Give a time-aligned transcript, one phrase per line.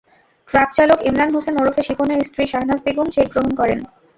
[0.49, 3.79] ট্রাকচালক এমরান হোসেন ওরফে শিপনের স্ত্রী শাহনাজ বেগম চেক গ্রহণ করেন।